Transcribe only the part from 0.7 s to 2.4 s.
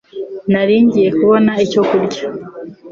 ngiye kubona icyo kurya.